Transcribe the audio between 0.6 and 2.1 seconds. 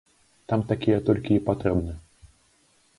такія толькі і патрэбны.